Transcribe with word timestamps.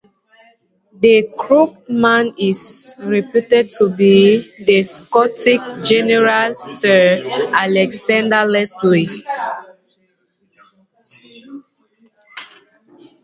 The 0.99 1.29
crooked 1.37 1.87
man 1.87 2.33
is 2.35 2.95
reputed 2.97 3.69
to 3.77 3.87
be 3.95 4.51
the 4.65 4.81
Scottish 4.81 5.87
General 5.87 6.55
Sir 6.55 7.21
Alexander 7.53 8.43
Leslie. 8.45 9.09